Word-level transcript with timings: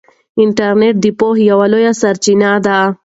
انټرنیټ 0.41 0.95
د 1.03 1.05
پوهې 1.19 1.41
یوه 1.51 1.65
لویه 1.71 1.93
سرچینه 2.01 2.51
ده. 2.65 2.77